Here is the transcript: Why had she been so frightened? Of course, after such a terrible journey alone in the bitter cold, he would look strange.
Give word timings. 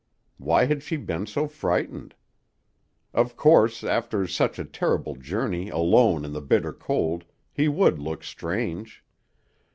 Why 0.39 0.65
had 0.65 0.81
she 0.81 0.97
been 0.97 1.27
so 1.27 1.47
frightened? 1.47 2.15
Of 3.13 3.37
course, 3.37 3.83
after 3.83 4.25
such 4.25 4.57
a 4.57 4.65
terrible 4.65 5.13
journey 5.15 5.69
alone 5.69 6.25
in 6.25 6.33
the 6.33 6.41
bitter 6.41 6.73
cold, 6.73 7.23
he 7.53 7.67
would 7.67 7.99
look 7.99 8.23
strange. 8.23 9.03